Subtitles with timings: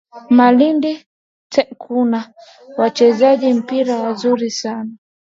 [0.29, 1.05] Malindi
[1.77, 2.33] kuna
[2.77, 4.93] wachezaji mpira wazuri sana.